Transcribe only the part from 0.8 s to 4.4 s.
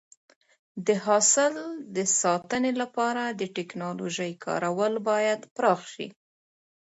د حاصل د ساتنې لپاره د ټکنالوژۍ